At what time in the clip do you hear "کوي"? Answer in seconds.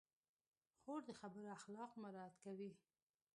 2.45-2.71